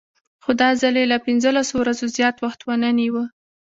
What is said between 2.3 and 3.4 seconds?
وخت ونه نیوه.